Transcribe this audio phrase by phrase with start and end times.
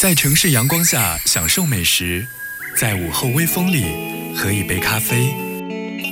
[0.00, 2.24] 在城市阳光下享受美食，
[2.76, 3.84] 在午后微风里
[4.32, 5.34] 喝一杯咖啡，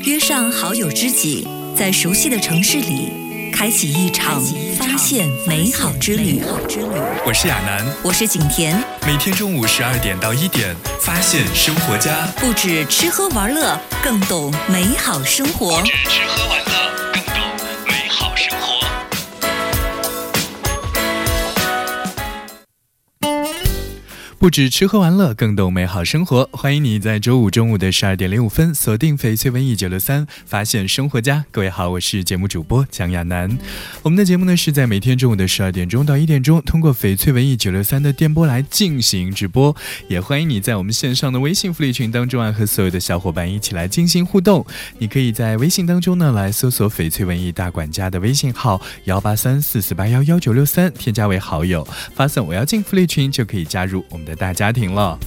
[0.04, 1.46] 约上好友知己，
[1.78, 4.42] 在熟悉的城市里开启一场
[4.76, 6.42] 发现美好之旅。
[7.24, 8.76] 我是亚楠，我是景甜，
[9.06, 15.80] 每天中午十二点到一点，发现生活家，不止吃喝玩乐，更懂美好生活。
[15.80, 16.95] 不止吃喝玩乐，
[24.46, 26.48] 不止吃喝玩乐，更懂美好生活。
[26.52, 31.44] 欢迎你在周五中午的十二点零五分锁定翡翠文艺九六三，发现生活家。
[31.50, 33.58] 各位好，我是节目主播蒋亚楠。
[34.04, 39.74] 我们的节目呢是在每天中午的十二点钟到一点钟，通过翡翠文艺九六三的电波来进行直播。
[40.06, 44.64] 也欢迎你在我们线上的微信福利群当中啊，和所有的小伙伴一起来进行互动。
[44.98, 51.84] 你可以在微信当中呢来搜索翡翠文艺大管家的微信号幺八三四四八幺幺九六三，添加为好友，
[52.14, 55.18] 发送我要进福利群就可以加入我们的大家庭了。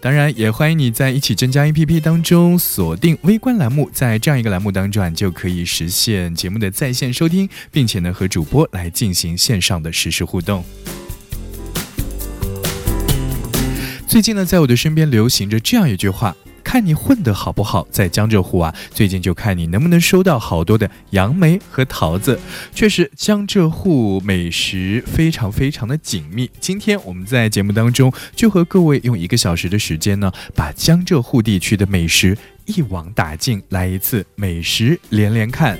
[0.00, 10.62] 当然，也欢迎你在一起增加 APP 当中锁定微观栏目，在这样一个栏目当中啊，就可以实现节目的在线收听，并且呢和主播来进行线上的实时互动。
[14.06, 16.36] 最近呢，在我的身边流行着这样一句话。
[16.64, 22.40] 看你混得好不好，在江浙沪啊，最近就看你能不能收到好多的杨梅和桃子。
[22.74, 26.50] 确实，江浙沪美食非常非常的紧密。
[26.58, 35.78] 今天我们在节目当中就和各位用一个小时的时间呢，把江浙沪地区的美食一网打尽，来一次美食连连看。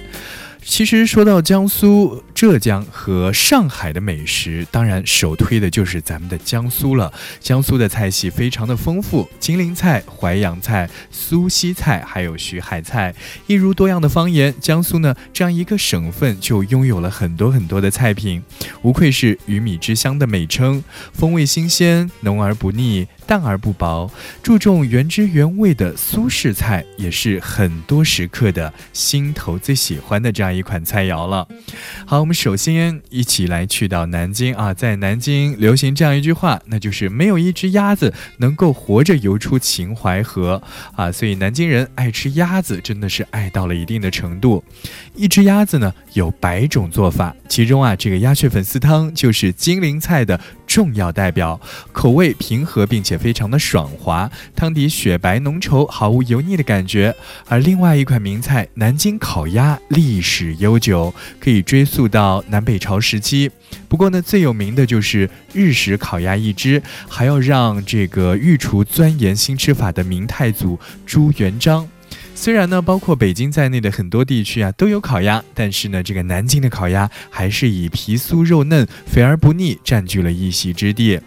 [0.66, 7.12] 其实说到江苏、浙江和上海的美食，当然首推的就是咱们的江苏了。
[7.40, 13.14] 江苏的菜系非常的丰富，金陵菜、淮扬菜、苏锡菜，还有徐海菜，
[13.46, 18.42] 一如多样的方言，江苏呢这样一个省份就拥有了很多很多的菜品，
[18.82, 23.06] 无愧是鱼米之乡的美称，风味新鲜，浓而不腻。
[23.27, 24.10] 淡而不薄，
[24.42, 31.48] 注重原汁原味的苏式菜，也是很多食客的心头最喜欢的这样一款菜肴了。
[32.05, 40.61] 好，我们首先一起来去到南京啊，在南京流行这样一句话，那就是没有一只鸭子能够活着游出秦淮河
[40.96, 44.62] 啊，所以南京人爱吃鸭子，真的是爱到了一定的程度。
[45.14, 50.39] 一只鸭子呢有百种做法，其中啊这个鸭血粉丝汤就是金陵菜的
[50.74, 51.58] 重要代表，
[51.92, 53.14] 口味平和并且。
[53.17, 57.14] 非常的爽滑，汤底雪白浓稠，毫无油腻的感觉。
[57.48, 63.48] 而另外一款名菜南京烤鸭历史悠久，可以追溯到南北朝时期。
[63.89, 71.89] 不过呢，最有名的就是日式烤鸭一只，还要让这个御厨钻研新吃法的明太祖朱元璋。
[72.44, 81.18] 虽然呢，包括北京在内的很多地区啊都有烤鸭，但是呢，这个南京的烤鸭还是以皮酥肉嫩、肥而不腻占据了一席之地。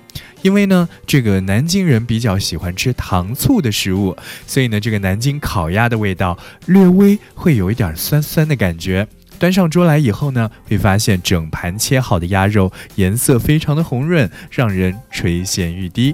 [0.43, 9.07] 因为呢，这个南京人比较喜欢吃糖醋的食物，所以呢，这个南京烤鸭的味道略微会有一点酸酸的感觉。
[9.39, 16.13] 端上桌来以后呢，会发现整盘切好的鸭肉颜色非常的红润，让人垂涎欲滴。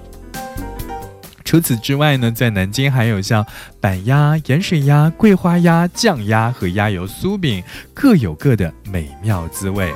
[1.46, 3.46] 除此之外呢，在南京还有像
[3.80, 9.94] 板鸭、盐水鸭、桂花鸭、酱鸭和鸭油酥饼，各有各的美妙滋味。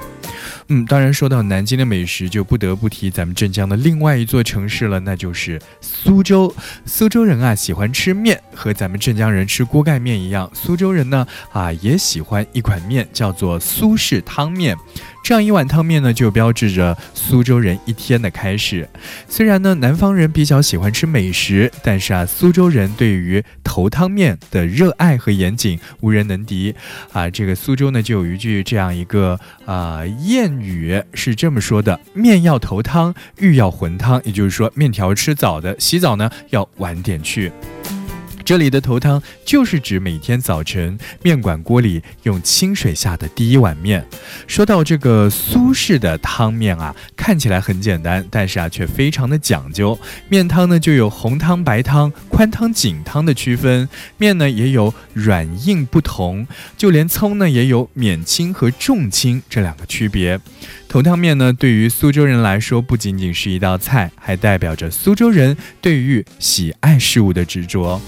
[0.69, 6.53] 嗯，当然说到南京的美食，就不得不提咱们镇江的另外一座城市了，那就是苏州。
[6.85, 14.75] 苏州人啊喜欢吃面，和咱们镇江人吃锅盖面一样，苏州人呢啊也喜欢一款面，叫做苏式汤面。
[15.23, 18.87] 这样一碗汤面呢，就标志着苏州人一天的开始。
[19.27, 26.73] 虽然呢，南方人比较喜欢吃美食，但是啊，苏州人对于头汤面的热爱和严谨无人能敌
[27.11, 27.29] 啊。
[27.29, 34.21] 这个苏州呢，就有一句这样一个啊谚语是这么说的：面要头汤，浴要浑汤。
[34.25, 37.51] 也就是说，面条吃早的，洗澡呢要晚点去。
[38.47, 44.07] 这里的头汤就是指每天早晨面馆锅里用清水下的第一碗面。
[44.47, 49.99] 说到这个苏式的汤面啊，看起来很简单，但是啊却非常的讲究。
[50.29, 56.47] 面汤呢就有红汤、白汤、宽汤、紧汤的区分，面呢也有软硬不同，
[56.77, 60.39] 就连葱呢也有免清和重清这两个区别。
[60.87, 68.01] 头汤面呢对于苏州人来说不仅仅是一道菜，还代表着苏州人对于喜爱事物的执着。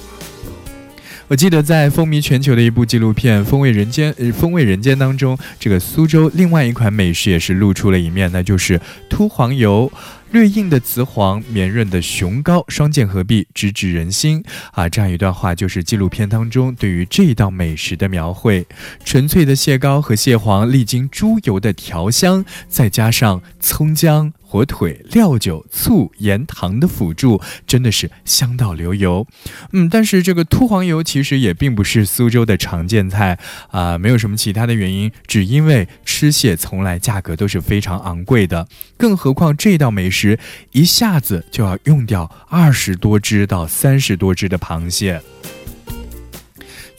[1.29, 9.91] 我记得在风靡全球的一部纪录片《风味人间》呃，《风味人间》当中，这个苏州另外一款美食也是露出了一面，那就是秃黄油，
[10.31, 14.89] 略硬的雌黄，绵润的雄膏，双剑合璧，直指人心啊！
[14.89, 18.65] 这样一段话就是纪录片当中对于这道美食的描绘：
[19.05, 24.33] 纯粹的蟹膏和蟹黄，历经猪油的调香，再加上葱姜。
[24.49, 29.27] 火腿、料酒、醋、盐、糖的辅助，真的是香到流油。
[29.73, 33.37] 嗯，但是这个秃黄油其实也并不是苏州的常见菜
[33.69, 38.67] 啊，没有什么其他的原因，只因为吃蟹从来价格都是非常昂贵的，
[38.97, 40.39] 更何况这道美食
[40.71, 45.21] 一下子就要用掉二十多只到三十多只的螃蟹。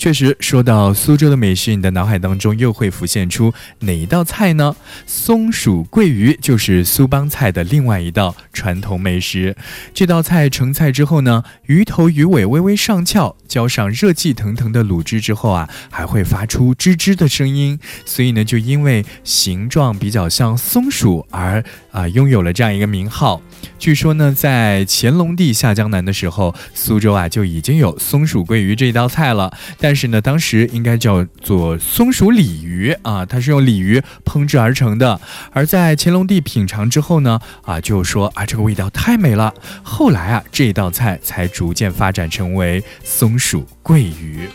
[0.01, 4.75] 确实，说到苏州的美食，你的脑海当中又会浮现出哪一道菜呢？
[5.07, 9.55] 松鼠桂鱼就是苏帮菜的另外一道传统美食。
[9.93, 17.79] 这道菜成菜之后呢，鱼头鱼尾微微上翘，浇上热气腾腾的卤汁之后啊，还会发出吱吱的声音。
[18.07, 23.43] 所以呢，就因为形状比较像松鼠而啊，拥有了这样一个名号。
[23.79, 29.55] 据说呢，在乾隆帝下江南的时候，苏州啊就已经有松鼠桂鱼这道菜了。
[29.79, 35.21] 但但是呢，当时应该叫做松鼠鲤鱼啊，它是用鲤鱼烹制而成的。
[35.51, 39.53] 而在乾隆帝品尝之后呢，啊就说啊这个味道太美了。
[39.83, 44.49] 后来啊，这道菜才逐渐发展成为松鼠桂鱼。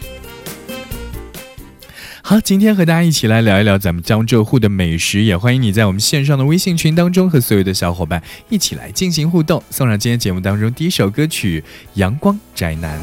[2.22, 9.62] 好，今天和大家一起来聊一聊咱们江浙沪的美食，也欢迎你在我们线上的微信群当中和所有的小伙伴一起来进行互动。
[9.70, 11.62] 送上今天节目当中第一首歌曲
[11.96, 12.98] 《阳光宅男》。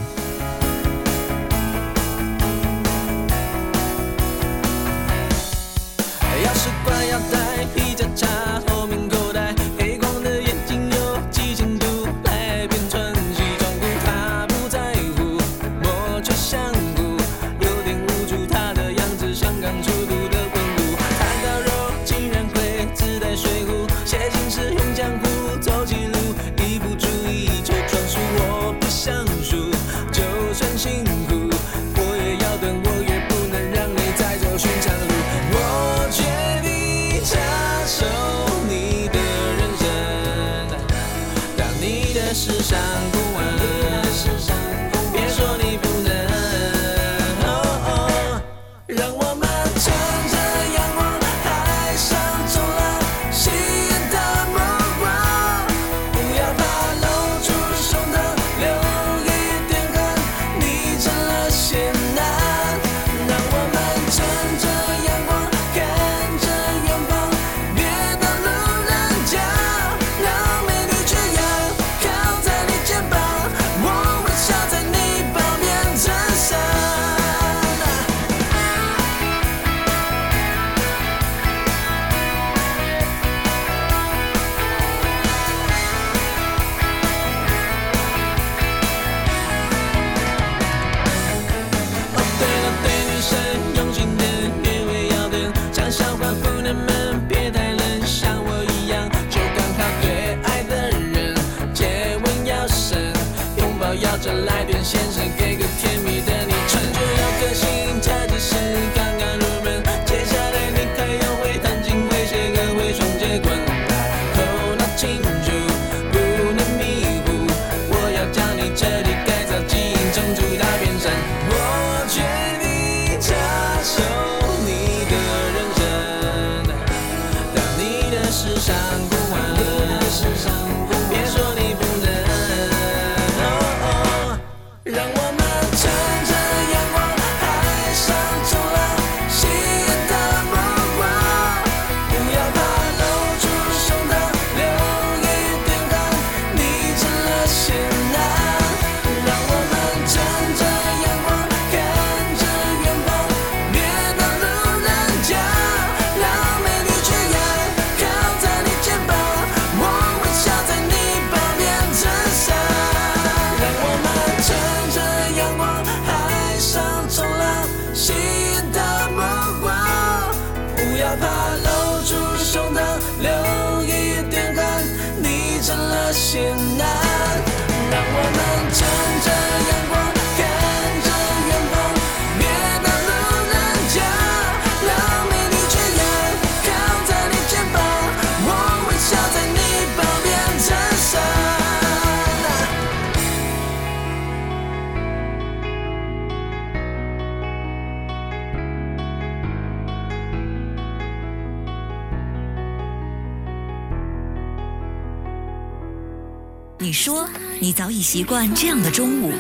[206.93, 207.27] 你说
[207.59, 209.33] 你早已习惯这样的中午，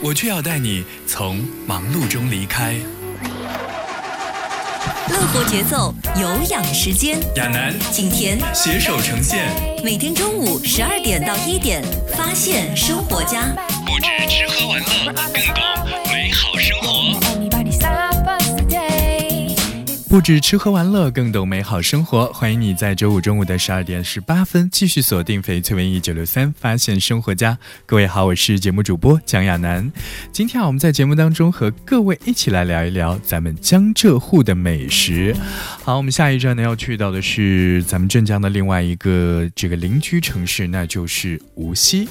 [0.00, 2.76] 我却要带你从忙碌中离开。
[5.10, 7.20] 乐活节奏，有氧时间。
[7.36, 9.50] 亚楠、景甜携手呈现，
[9.84, 11.84] 每天中午十二点到一点，
[12.16, 13.54] 发现生活家。
[13.84, 15.83] 不止吃喝玩乐，更懂
[20.14, 22.26] 不止吃喝玩乐，更懂美好生活。
[22.26, 27.58] 欢迎你在周五中午的十二点十八分继续锁定翡翠文艺九六三，发现生活家。
[27.84, 29.90] 各位好，我是节目主播蒋亚楠。
[30.30, 35.34] 今天啊，我们在节目当中和各位一起来聊一聊咱们江浙沪的美食。
[35.82, 42.08] 好，我们下一站呢要去到的是咱们镇江的另外一个这个邻居城市，那就是无锡。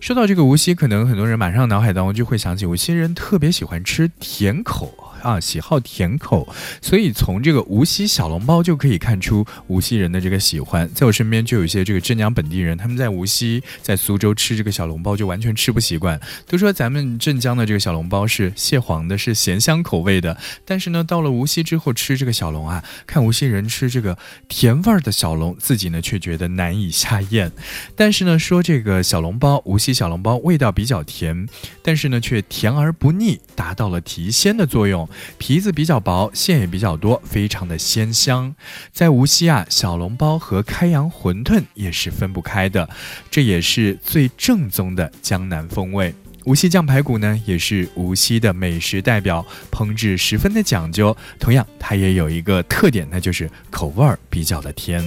[0.00, 4.92] 说到这个无锡，可能很多人马上脑海当中就会想起无锡人特别喜欢吃甜口。
[5.24, 6.46] 啊，喜好甜口，
[6.82, 10.88] 所以从这个无锡小笼包就可以看出无锡人的这个喜欢。
[10.94, 20.36] 在我身边就有一些这个镇江本地人，他们在无锡、在苏州吃这个小笼包就完全吃不习惯，都说咱们镇江的这个小笼包是蟹黄的，是咸香口味的。
[20.66, 27.50] 但是呢，到了无锡之后吃这个小笼啊，看无锡人吃这个甜味儿的小笼，自己呢却觉得难以下咽。
[27.96, 31.48] 但是呢，说这个小笼包，无锡小笼包味道比较甜，
[31.82, 35.08] 但是呢却甜而不腻，达到了提鲜的作用。
[35.38, 38.54] 皮子比较薄，馅也比较多，非常的鲜香。
[38.92, 42.88] 在无锡啊，小笼包和开阳馄饨也是分不开的，
[43.30, 46.14] 这也是最正宗的江南风味。
[46.44, 51.16] 无锡酱排骨呢，也是无锡的美食代表，烹制十分的讲究。
[51.38, 55.02] 同样，它也有一个特点，那就是口味儿比较的甜。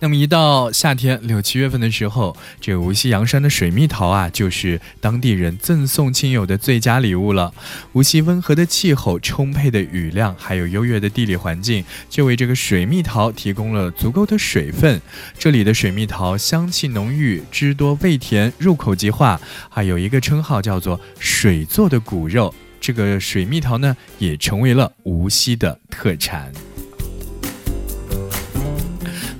[0.00, 7.54] 那么一到夏天六七月份的时候，这无锡阳山的水蜜桃啊，就是当地人赠送亲友的最佳礼物了。
[7.92, 15.00] 无锡温和的气候、充沛的雨量，还有优越的地理环境，就为这个水蜜桃提供了足够的水分。
[15.38, 22.54] 这里的水蜜桃香气浓郁，汁多味甜，入口即化，还有一个称号叫做“水做的骨肉”。
[22.78, 26.52] 这个水蜜桃呢，也成为了无锡的特产。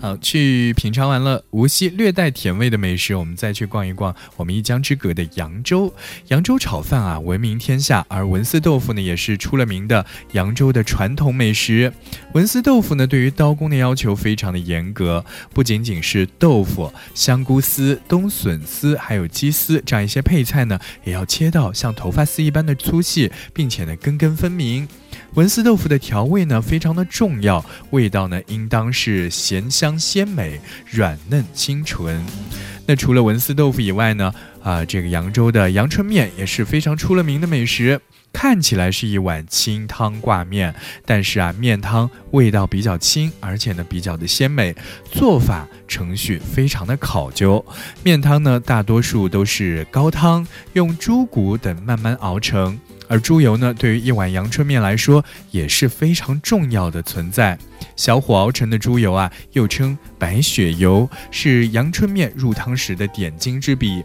[0.05, 5.91] 好，去品尝完了无锡略带甜味的美食，我们再去逛一逛我们一江之隔的扬州。
[6.29, 11.91] 扬州炒饭啊，闻名天下，而文思豆腐呢，也是出了名的扬州的传统美食。
[12.35, 24.87] 文思豆腐呢，对于刀工的要求非常的严格，不仅仅是豆腐、香菇丝、冬笋丝，还有鸡丝这样一些配菜呢，也要切到像头发丝一般的粗细，并且呢，根根分明。
[25.35, 32.25] 文思豆腐的调味呢非常的重要，味道呢应当是咸香鲜美、软嫩清纯。
[32.87, 38.00] 那除了文思豆腐以外呢，啊，这个扬州的阳春面也是非常出了名的美食。
[38.33, 40.75] 看起来是一碗清汤挂面，
[41.07, 44.75] 但是啊，面汤味道比较清，而且呢比较的鲜美，
[45.11, 47.64] 做法程序非常的考究。
[48.03, 52.79] 面汤呢大多数都是高汤，用猪骨等慢慢熬成。
[53.09, 57.59] 而猪油呢，对于一碗阳春面来说也是非常重要的存在。
[57.97, 64.03] 小火熬成的猪油啊，又称白雪油，是阳春面入汤时的点睛之笔。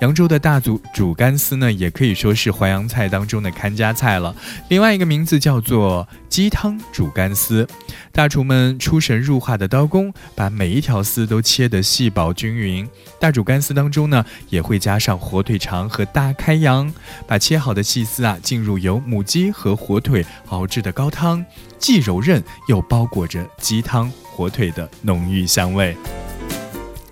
[0.00, 4.34] 扬州的大煮煮干丝呢，也可以说是淮扬菜当中的看家菜了。
[4.68, 7.66] 另外一个名字叫做鸡汤煮干丝，
[8.12, 12.86] 大厨们出神入化的刀工，把每一条丝都切得细薄均匀。
[13.18, 16.92] 大煮干丝当中呢，也会加上火腿肠和大开阳，
[17.26, 21.42] 把切好的细丝啊，进入由母鸡和火腿熬制的高汤，
[21.78, 25.96] 既柔韧又包裹着鸡汤火腿的浓郁香味。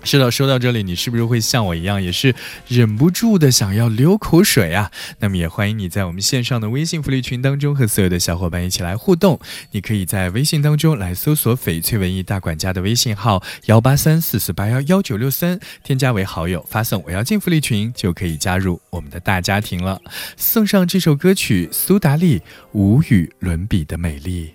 [0.05, 2.35] 是的，说到这里，你是不是会像我一样，也是
[2.67, 4.91] 忍不住的想要流口水啊？
[5.19, 9.39] 那么也欢迎你在我们线上的微信福利群当中和所有的小伙伴一起来互动。
[9.71, 19.99] 你可以在微信当中来搜索“翡翠文艺大管家”的微信号幺八三四四八幺幺九六三，添加为好友，发送“我要进福利群”就可以加入我们的大家庭了。
[20.37, 24.54] 送上这首歌曲，苏打绿无与伦比的美丽。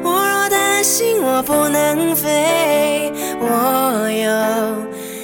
[0.83, 4.31] 心我不能飞，我有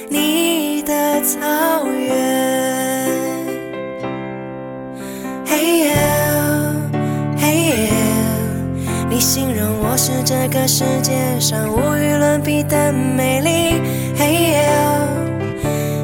[0.08, 2.16] 你的草原。
[5.44, 5.96] 嘿耶，
[7.36, 7.90] 嘿耶，
[9.10, 13.80] 你形容我是这个世界上无与伦比的美丽。
[14.16, 14.70] 嘿耶，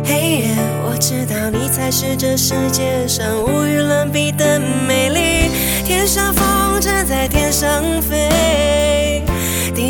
[0.05, 5.51] 嘿耶，我知道你才是这世界上无与伦比的美丽。
[5.85, 8.29] 天上风筝在天上飞，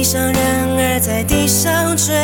[0.04, 2.14] 地上人儿在地上追。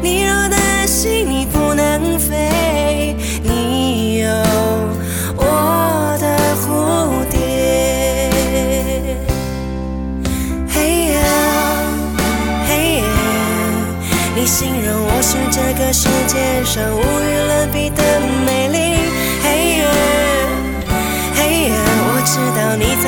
[0.00, 4.30] 你若担心你不能飞，你有
[5.36, 7.36] 我的蝴蝶。
[10.66, 11.20] 嘿呀，
[12.66, 13.04] 嘿呀，
[14.34, 17.89] 你形容我是这个世界上无与伦比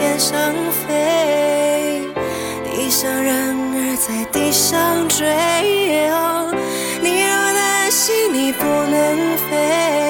[0.00, 0.54] 天上
[0.88, 2.00] 飞，
[2.64, 3.34] 地上人
[3.74, 5.28] 儿在地上追。
[7.02, 10.09] 你若担心你不能飞，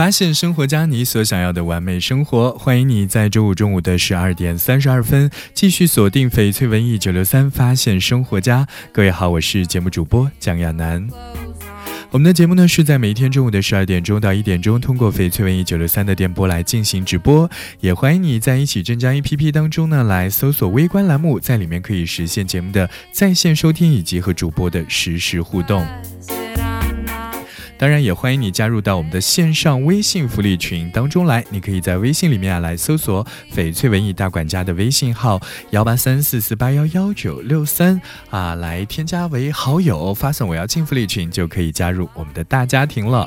[0.00, 8.66] 发现生活家你所想要的完美生活，欢迎你在周五中午的十二点三十二分继续锁定翡翠文艺九六三发现生活家。
[8.92, 11.06] 各位好，我是节目主播蒋亚楠。
[12.10, 17.50] 我们的节目呢是在每一天中午的十二点钟到一点钟，通过翡翠文艺九六三的电波来进行直播。
[17.80, 25.86] 也欢迎你在一起镇江 APP 当中呢来搜索微观栏目，在里面可以实现节目的在线收听以及和主播的实时互动。
[27.80, 31.42] 当然，也欢迎你加入到我们的线上微信福利群当中来。
[31.48, 35.40] 你可以在微信里面啊来搜索“翡翠文艺大管家”的微信号
[35.70, 43.26] 幺八三四四八幺幺九六三啊，来添加为好友，发送“我要进福利群”就可以加入我们的大家庭了。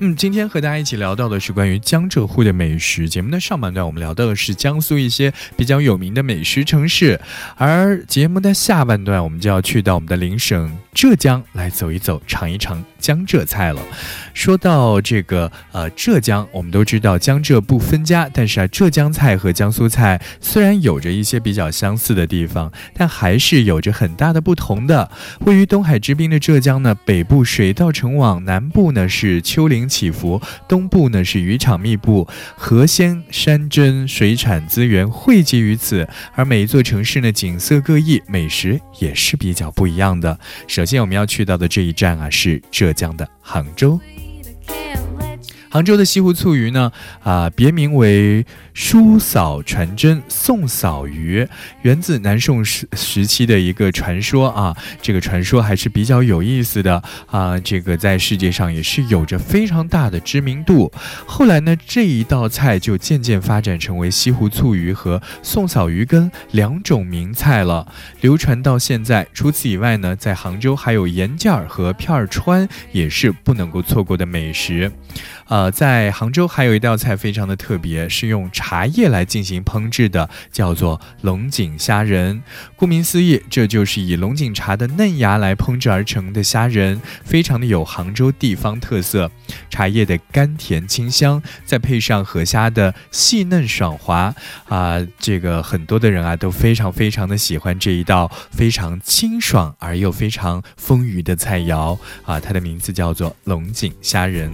[0.00, 3.08] 嗯，今天和大家一起聊到的是关于江浙沪的美食。
[3.08, 7.18] 节目的上半段，我们聊到的是江苏一些比较有名的美食城市，
[7.56, 13.80] 而节目的下半段，我们就要去到我们的邻省浙江来走一走，尝一尝江浙菜了。
[14.34, 25.08] 说到这个呃浙江，我们都知道江浙不分家，但是啊，浙江菜和江苏菜虽然有着一些比较相似的地方，但还是有着很大的不同的。
[25.42, 36.08] 位于东海之滨的浙江呢，北部水到城往，南部呢是丘陵起伏，东部呢是渔场密布，河鲜山珍水产资源汇集于此。
[36.34, 40.36] 而每一座城市呢，景色各异，美食也是比较不一样的。
[40.66, 44.00] 首先我们要去到的这一站啊，是浙江的杭州。
[45.70, 46.90] 杭州的西湖醋鱼呢，
[47.22, 51.46] 啊，别名为叔嫂传真宋嫂鱼，
[51.82, 54.74] 源自南宋时时期的一个传说啊。
[55.02, 60.90] 这个传说还是比较有意思的啊，这个在世界上也是有着非常大的知名度。
[61.26, 67.86] 后来呢，这一道菜就渐渐发展成为西湖醋鱼和宋嫂鱼羹两种名菜了，
[68.22, 69.26] 流传到现在。
[69.34, 74.90] 除此以外呢，在杭州还有盐件儿和片儿川，也是不能够错过的美食。
[75.48, 82.42] 呃，在杭州还有一道菜非常的特别，是用茶叶来进行烹制的，叫做龙井虾仁。
[82.76, 89.30] 顾名思义，这就是以龙井茶的嫩芽来烹制而成的虾仁，非常的有杭州地方特色。
[89.70, 94.34] 茶叶的甘甜清香，再配上河虾的细嫩爽滑，
[94.68, 104.52] 啊，这个很多的人啊都非常非常的喜欢这一道非常清爽而又非常丰腴的菜肴啊，它的名字叫做龙井虾仁。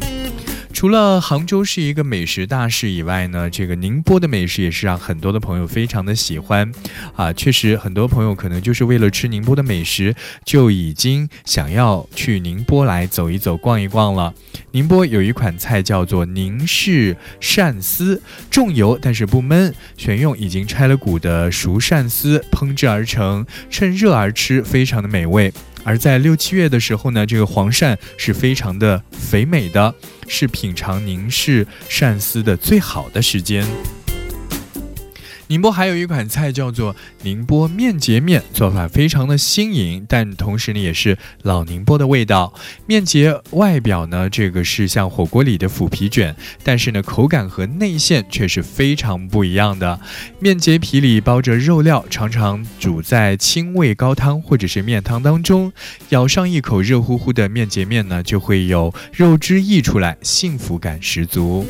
[0.75, 6.71] 除了杭州是一个美食大市以外呢，这个宁波的美食也是让很多的朋友非常的喜欢，
[7.15, 14.35] 啊，确实很多朋友可能就是为了吃宁波的美食，就已经想要去宁波来走一走、逛一逛了。
[14.73, 25.53] 宁波有一款菜叫做宁氏鳝丝，重油但是不闷，选用已经拆了骨的熟鳝丝烹制而成，趁热而吃，非常的美味。
[25.85, 29.95] 而在六七月的时候呢，这个黄鳝是非常的肥美的，
[30.27, 33.65] 是品尝宁氏鳝丝的最好的时间。
[35.55, 42.53] 宁波还有一款菜叫做宁波面结面，做法非常的新颖，但同时呢也是老宁波的味道。
[42.87, 50.01] 面结外表呢，这个是像火锅里的腐皮卷，但是呢口感和内馅却是非常不一样的。
[50.41, 55.73] 面结皮里包着肉料，常常煮在清味高汤或者是面汤当中，
[56.09, 61.65] 咬上一口热乎乎的面结面呢，就会有肉汁溢出来，幸福感十足。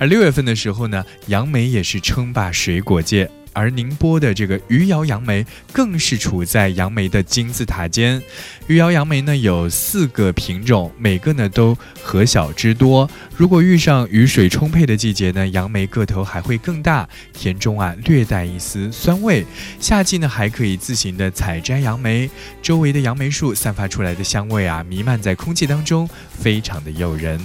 [0.00, 8.22] 而六月份的时候呢，杨梅也是称霸水果界，而宁波的这个余姚杨梅更是处在杨梅的金字塔尖。
[8.66, 13.10] 余姚杨梅呢有四个品种，每个呢都核小之多。
[13.36, 19.44] 如果遇上雨水充沛的季节呢，杨梅个头还会更大，甜中啊略带一丝酸味。
[19.78, 22.30] 夏季呢还可以自行的采摘杨梅，
[22.62, 26.08] 周围的杨梅树散发出来的香味啊弥漫在空气当中，
[26.38, 27.38] 非常的诱人。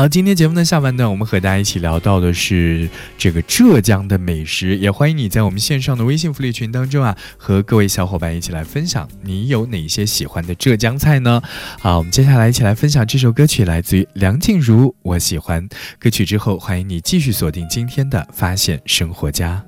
[0.00, 11.42] 好，今天节目的下半段，我们和大家一起聊到的是这个浙江的美食，也欢迎你在我们线上的微信福利群当中啊，和各位小伙伴一起来分享你有哪些喜欢的浙江菜呢？
[11.78, 19.62] 好，我们接下来一起来分享这首歌曲，来自于梁静茹，《我喜欢》歌曲之后，欢迎你继续锁定今天的发现生活家。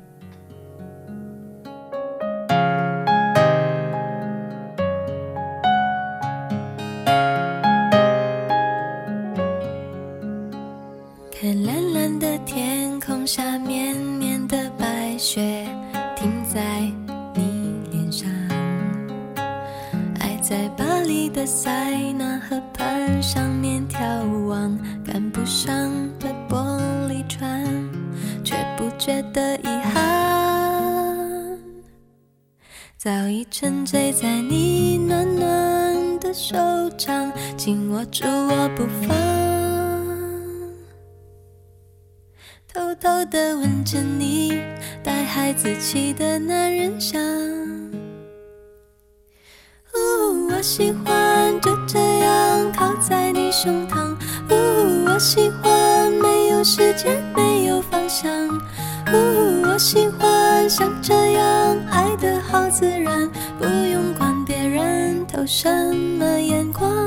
[62.72, 67.06] 自然，不用管别人投什么眼光，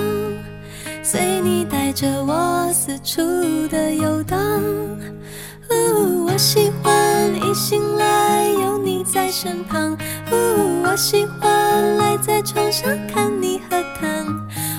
[1.01, 3.21] 随你带着我四处
[3.67, 4.39] 的游荡。
[5.71, 6.93] 呜，我喜欢
[7.35, 9.97] 一醒来有你在身旁。
[10.31, 14.27] 呜，我喜欢赖在床上看你喝汤。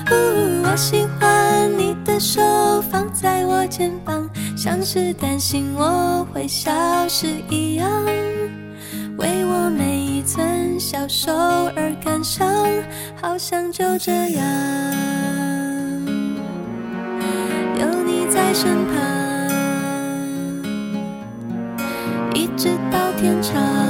[0.09, 2.41] 呜，我喜欢你的手
[2.89, 6.71] 放在我肩膀，像是担心我会消
[7.09, 7.89] 失一样，
[10.27, 12.45] 每一寸消瘦而感伤，
[13.15, 14.45] 好像就这样
[17.79, 18.95] 有你在身旁，
[22.35, 23.86] 一直到天长。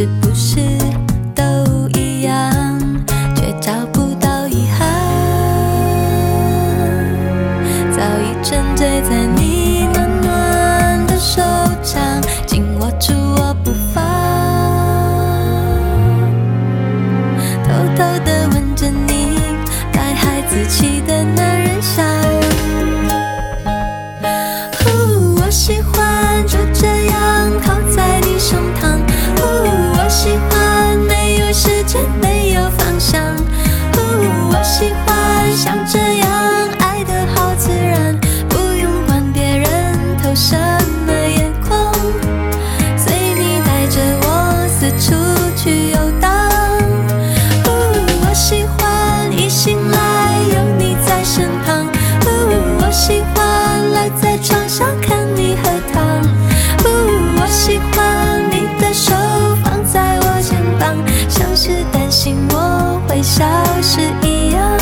[0.00, 0.29] 是
[63.40, 63.46] 消
[63.80, 64.76] 失一样，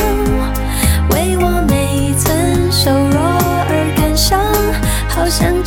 [1.11, 3.21] 为我每一寸瘦弱
[3.71, 4.41] 而感伤，
[5.09, 5.63] 好像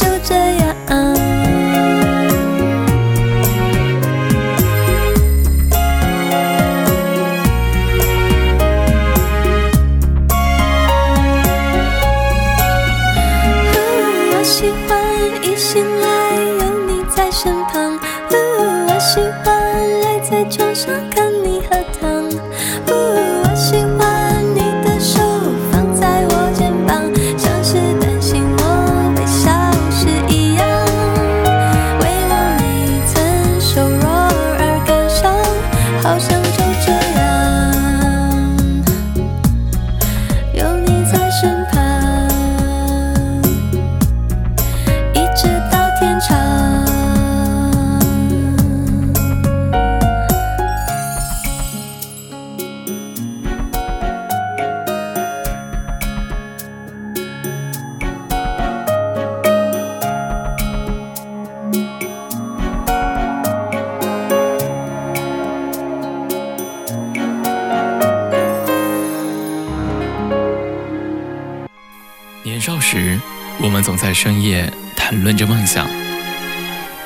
[72.62, 73.20] 少时，
[73.60, 75.90] 我们总在深夜谈论着梦想，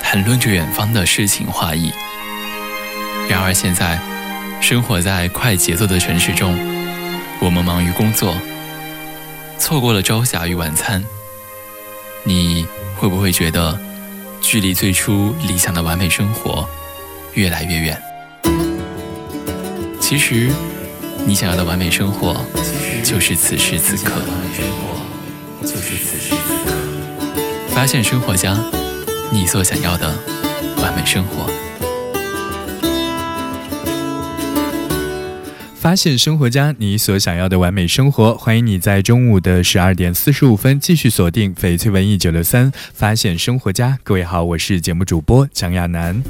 [0.03, 1.93] 谈论着远方的诗情画意。
[3.29, 3.97] 然而现在，
[4.61, 6.57] 生活在快节奏的城市中，
[7.39, 8.35] 我们忙于工作，
[9.57, 11.01] 错过了朝霞与晚餐。
[12.23, 13.79] 你会不会觉得，
[14.41, 16.67] 距离最初理想的完美生活
[17.33, 18.01] 越来越远？
[20.01, 20.51] 其实，
[21.25, 22.45] 你想要的完美生活，
[23.03, 24.21] 就是此时此刻。
[25.65, 26.75] 就是此时此刻。
[27.69, 28.55] 发现生活家，
[29.31, 30.13] 你所想要的
[30.77, 31.49] 完美生活。
[35.75, 38.33] 发现生活家，你所想要的完美生活。
[38.35, 43.99] 欢迎你在中午的十二点四十五分继续锁定翡翠文艺九六三，发现生活家。
[44.03, 46.23] 各位好，我是节目主播蒋亚楠。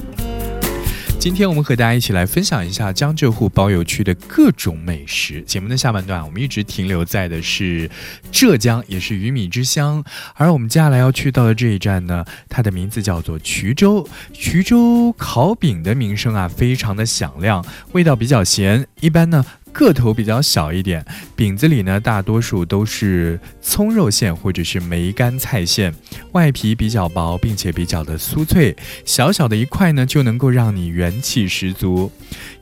[1.25, 5.41] 今天我们和大家一起来分享一下江浙沪包邮区的各种美食。
[5.41, 7.89] 节目的下半段，我们一直停留在的是
[8.31, 10.03] 浙江，也是鱼米之乡。
[10.35, 14.07] 而我们接下来要去到的这一站呢，它的名字叫做衢州。
[14.35, 18.85] 衢州烤饼的名声啊，非常的响亮，味道比较咸。
[18.99, 19.43] 一般呢，
[19.75, 25.93] 个头比较小一点，饼子里呢大多数都是葱肉馅或者是梅干菜馅，
[26.31, 32.09] 外皮比较薄，并且比较的酥脆，小小的一块呢就能够让你元气十足。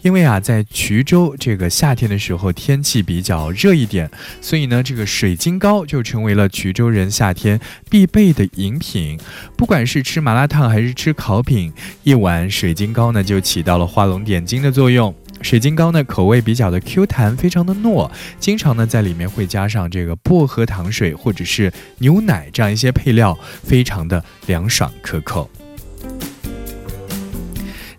[0.02, 4.10] 因为啊，在衢州这个夏天的时候天气比较热一点，
[4.42, 7.60] 所以呢，这个水晶糕就成为了衢州人夏天
[7.92, 9.20] 必备的饮品。
[9.56, 11.72] 不管是吃麻辣烫还是吃烤饼，
[12.02, 15.14] 一碗水晶糕呢就起到了画龙点睛的作用。
[15.44, 25.50] 水晶糕呢口味比较的 Q 弹，非常的糯，经常呢在里面会加上这个薄荷糖水或者是牛奶这样一些配料，非常的凉爽可口。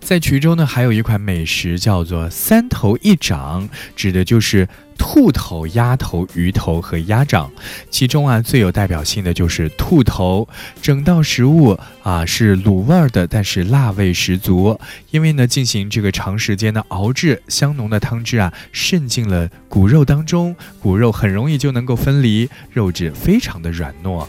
[0.05, 7.51] 在衢州呢，还有一款美食叫做“三头一掌”，指的就是兔头、鸭头、鱼头和鸭掌。
[7.89, 10.47] 其中啊，最有代表性的就是兔头。
[10.79, 14.79] 整道食物啊是卤味儿的，但是辣味十足。
[15.09, 24.27] 因为呢，进行这个长时间的熬制，香浓的汤汁啊渗进了骨肉当中，骨肉很容易就能够分离，肉质非常的软糯。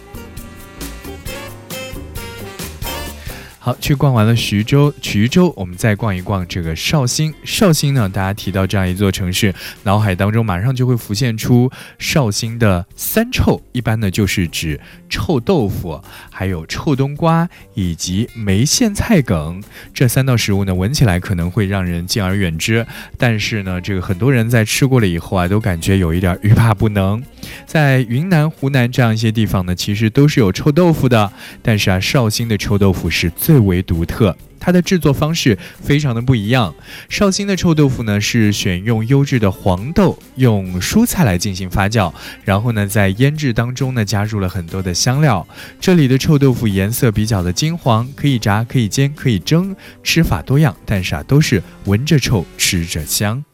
[3.66, 7.34] 好，去逛完了徐州、衢州，我们再逛一逛这个绍兴。
[7.42, 9.52] 绍兴呢，大家提到这样一座城市，
[9.82, 16.00] 脑海当中马上就会浮现出绍兴的三臭，一般呢就是指臭豆腐、
[16.30, 19.60] 还有臭冬瓜以及梅馅菜梗
[19.92, 22.86] 这三道食物呢，闻起来可能会让人敬而远之，
[23.18, 27.20] 但是呢，这个很多人在吃过了以后啊，都感觉有一点欲罢不能。
[27.66, 31.32] 在云南、湖南这样一些地方呢，其实都是有臭豆腐的，
[31.62, 36.74] 但是啊，绍兴的臭豆腐是最为独特，它的制作方式非常的不一样。
[37.08, 42.12] 绍兴的臭豆腐呢，是选用优质的黄豆，用蔬菜来进行发酵，
[42.44, 45.46] 然后呢，在腌制当中呢，加入了很多的香料。
[45.80, 53.44] 这里的臭豆腐颜色比较的金黄，可以炸，可以煎，可以蒸，吃法多样，但是啊，都是闻着臭，吃着香。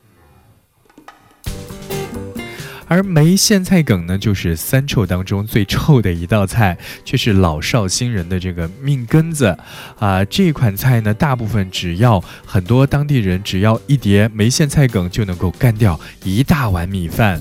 [2.93, 6.77] 而梅苋菜梗呢，就是三臭当中最臭的一道菜，
[7.07, 9.57] 却是老少新人的这个命根子
[9.99, 10.23] 啊！
[10.27, 17.41] 这款菜呢，大部分只要很多当地人只要一碟梅苋菜梗就能够干掉一大碗米饭。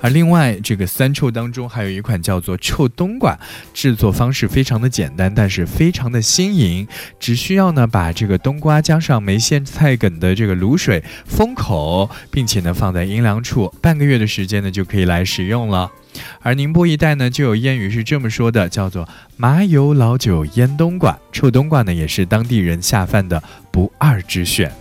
[0.00, 3.38] 而另外，这个三臭当中还有一款叫做臭冬瓜，
[3.74, 6.86] 制作方式非常的简单，但是非常的新颖。
[7.18, 15.90] 只需要呢把这个冬瓜加上梅馅菜梗的这个卤水封口，并且呢放在阴凉处半个月的时间呢就可以来食用了。
[16.40, 24.72] 而宁波一带呢就有谚语是这么说的，叫做麻油老酒腌冬瓜，臭冬瓜呢也是当地人下饭的不二之选。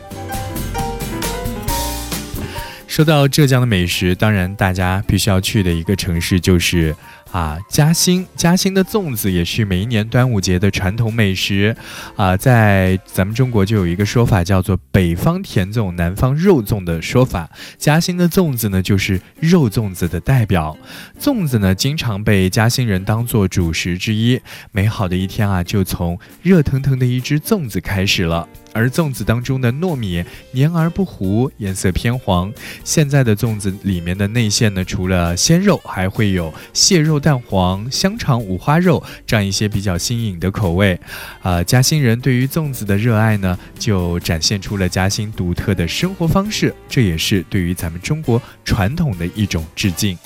[2.96, 6.96] 说到浙江的美食，当然大家必须要去的一个城市就是
[7.30, 8.26] 啊嘉兴。
[8.38, 11.76] 嘉兴的粽子也是每一年端午节的传统美食
[12.16, 17.50] 啊，在咱们中国就有一个说法叫做“北方甜粽，南方肉粽”的说法。
[17.78, 20.78] 嘉兴的粽子呢，就是肉粽子的代表。
[21.20, 24.40] 粽子呢，经常被嘉兴人当做主食之一。
[24.72, 28.48] 美好的一天啊，就从热腾腾的一只粽子开始了。
[28.76, 32.52] 而粽子当中的糯米黏而不糊，颜色偏黄。
[32.84, 41.00] 现在的粽子里面的内馅呢，除了鲜肉，还会有蟹肉蛋黄、香肠、五花肉这样一些比较新颖的口味。
[41.42, 50.18] 啊，嘉兴人对于粽子的热爱呢，就展现出了嘉兴独特的生活方式，这也是对于咱们中国传统的一种致敬。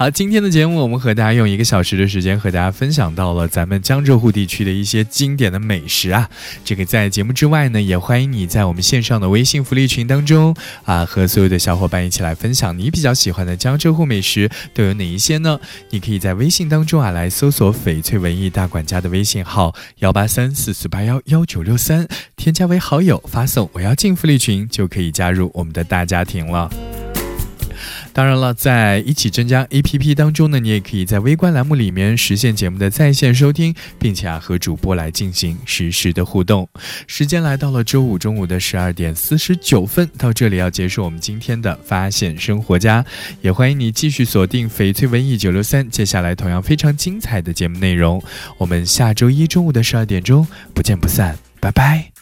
[0.00, 6.26] 好，今天的节目我们和大家用一个小时的时间和大家分享到了咱们江浙沪地区的一些经典的美食啊。
[6.64, 15.60] 这个在节目之外呢，也欢迎你在我们线上的微信福利群当中啊，和所有的小伙伴一起来分享你比较喜欢的江浙沪美食都有哪一些呢？
[15.90, 26.70] 你可以在微信当中啊来搜索翡翠文艺大管家的微信号幺八三四四八幺幺九六三，添加为好友，发送我要进福利群就可以加入我们的大家庭了。
[28.12, 36.68] 当然了，在一起增加 A P P 当中呢，你也可以在微观栏目里面实现节目的在线收听，并且啊和主播来进行实时的互动。
[37.06, 43.04] 时间来到了周五中午的十二点四十九分，到这里要结束我们今天的发现生活家，
[43.42, 48.22] 也欢迎你继续锁定翡翠文艺九六三，接下来同样非常精彩的节目内容，
[48.58, 52.19] 我们下周一中午的十二点钟不见不散，拜拜。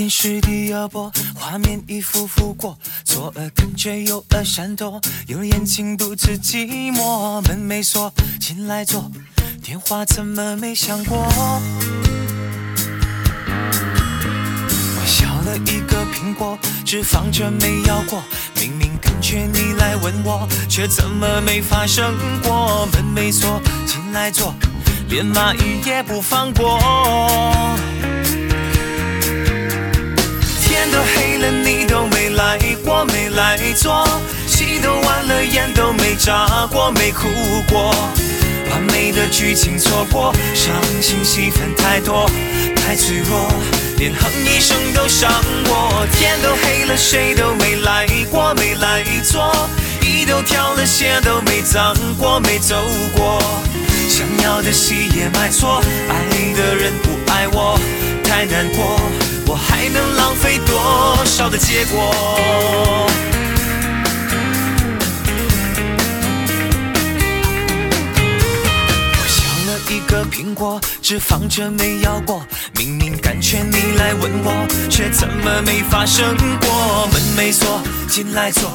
[0.00, 9.12] 电视的摇播，画面一幅幅过，左耳跟着右耳闪躲，有眼睛独自寂寞，门没锁，进来坐，
[9.62, 11.18] 电话怎么没响过？
[14.96, 18.24] 我削了一个苹果，只放着没咬过。
[18.58, 22.88] 明明感觉你来吻我，却怎么没发生过？
[22.94, 24.54] 门没锁，进来坐，
[25.10, 26.80] 连蚂蚁也不放过。
[30.80, 34.02] 天都黑了，你都没来过，没来坐。
[34.46, 37.28] 戏都完了，眼都没眨过，没哭
[37.68, 37.94] 过。
[38.70, 40.72] 完美的剧情错过，伤
[41.02, 42.24] 心戏份太多，
[42.74, 43.52] 太脆弱，
[43.98, 45.30] 连哼一声都伤
[45.66, 46.06] 我。
[46.18, 49.54] 天都黑了，谁都没来过，没来坐。
[50.00, 52.74] 衣都挑了，鞋都没脏过，没走
[53.14, 53.38] 过。
[54.08, 56.14] 想要的戏也买错，爱
[56.56, 57.78] 的人不爱我，
[58.24, 58.98] 太难过。
[59.50, 62.14] 我还能浪费多少的结果？
[69.12, 72.46] 我削了一个苹果，只放着没咬过。
[72.76, 77.08] 明明感觉你来吻我，却怎么没发生过？
[77.12, 78.70] 门没锁，进来坐，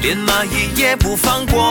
[0.00, 1.70] 连蚂蚁也不放过。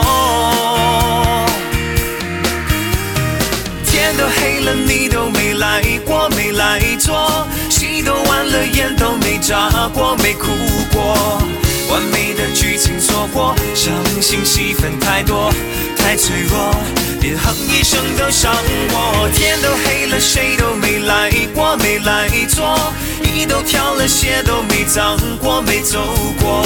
[3.94, 7.46] 天都黑了，你都没来过，没来坐。
[7.70, 10.48] 戏都完了，眼都没眨过，没哭
[10.92, 11.40] 过。
[11.88, 15.48] 完美的剧情错过，伤心戏份太多，
[15.96, 16.74] 太脆弱，
[17.20, 18.52] 连哼一声都伤
[18.90, 19.30] 我。
[19.32, 22.76] 天都黑了，谁都没来过，没来坐。
[23.22, 26.00] 衣都挑了，鞋都没脏过，没走
[26.42, 26.64] 过。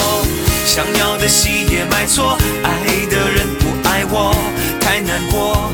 [0.64, 2.70] 想要的戏也买错，爱
[3.11, 4.35] 的人不爱我，
[4.81, 5.70] 太难过。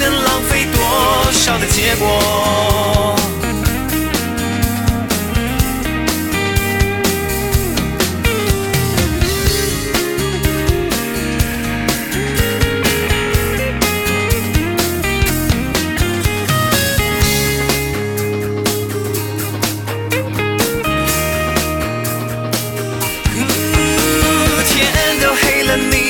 [0.00, 3.16] 能浪费多少的结果？
[24.72, 26.09] 天都黑了，你